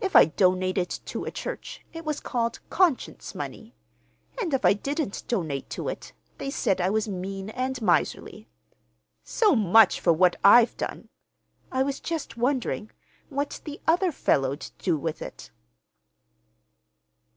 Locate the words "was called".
2.04-2.60